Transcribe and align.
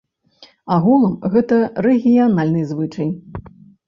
Агулам, 0.75 1.11
гэта 1.35 1.59
рэгіянальны 1.87 2.63
звычай. 2.71 3.13